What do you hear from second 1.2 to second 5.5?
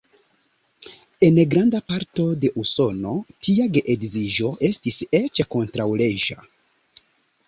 En granda parto de Usono tia geedziĝo estis eĉ